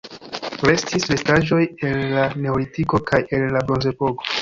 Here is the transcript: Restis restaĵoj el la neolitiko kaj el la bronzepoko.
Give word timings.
Restis 0.67 1.05
restaĵoj 1.11 1.61
el 1.91 2.01
la 2.17 2.25
neolitiko 2.47 3.05
kaj 3.15 3.25
el 3.41 3.49
la 3.59 3.67
bronzepoko. 3.73 4.33